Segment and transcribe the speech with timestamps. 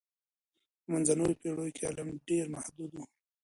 [0.81, 2.99] په منځنیو پېړیو کي علم ډېر محدود و.